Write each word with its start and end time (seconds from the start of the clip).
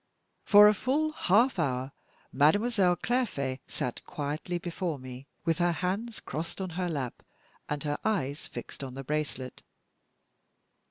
For 0.45 0.67
a 0.67 0.73
full 0.73 1.11
half 1.11 1.59
hour, 1.59 1.91
Mademoiselle 2.33 2.95
Clairfait 2.95 3.59
sat 3.67 4.03
quietly 4.03 4.57
before 4.57 4.97
me, 4.97 5.27
with 5.45 5.59
her 5.59 5.73
hands 5.73 6.19
crossed 6.19 6.59
on 6.59 6.71
her 6.71 6.89
lap, 6.89 7.21
and 7.69 7.83
her 7.83 7.99
eyes 8.03 8.47
fixed 8.47 8.83
on 8.83 8.95
the 8.95 9.03
bracelet. 9.03 9.61